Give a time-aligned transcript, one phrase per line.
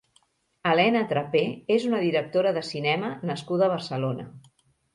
[0.71, 1.43] Elena Trapé
[1.75, 4.31] és una directora de cinema nascuda a Barcelona.